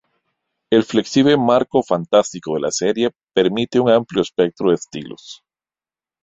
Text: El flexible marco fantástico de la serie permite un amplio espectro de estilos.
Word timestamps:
El 0.71 0.83
flexible 0.83 1.37
marco 1.37 1.83
fantástico 1.83 2.55
de 2.55 2.61
la 2.61 2.71
serie 2.71 3.11
permite 3.35 3.79
un 3.79 3.91
amplio 3.91 4.23
espectro 4.23 4.69
de 4.69 4.75
estilos. 4.77 5.43